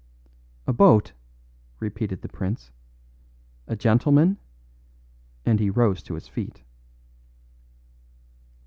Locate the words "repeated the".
1.79-2.27